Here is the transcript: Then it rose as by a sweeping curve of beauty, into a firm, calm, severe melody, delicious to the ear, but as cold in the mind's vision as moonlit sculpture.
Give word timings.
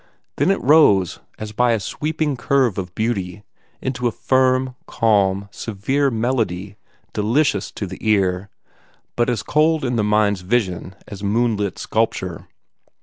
Then 0.37 0.49
it 0.49 0.59
rose 0.63 1.19
as 1.37 1.51
by 1.51 1.73
a 1.73 1.79
sweeping 1.79 2.35
curve 2.35 2.79
of 2.79 2.95
beauty, 2.95 3.43
into 3.83 4.07
a 4.07 4.11
firm, 4.11 4.75
calm, 4.87 5.47
severe 5.51 6.09
melody, 6.09 6.75
delicious 7.13 7.69
to 7.73 7.85
the 7.85 7.99
ear, 8.01 8.49
but 9.15 9.29
as 9.29 9.43
cold 9.43 9.85
in 9.85 9.97
the 9.97 10.03
mind's 10.03 10.41
vision 10.41 10.95
as 11.07 11.21
moonlit 11.21 11.77
sculpture. 11.77 12.47